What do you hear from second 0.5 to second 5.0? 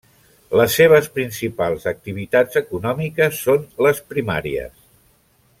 Les seves principals activitats econòmiques són les primàries.